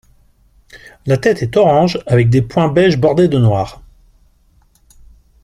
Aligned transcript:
La 1.05 1.19
tête 1.19 1.43
est 1.43 1.57
orange, 1.57 1.99
avec 2.07 2.31
des 2.31 2.41
points 2.41 2.69
beiges 2.69 2.97
bordés 2.97 3.27
de 3.27 3.37
noir. 3.37 3.83